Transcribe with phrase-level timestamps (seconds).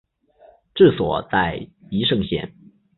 [0.73, 2.51] 治所在宜盛县。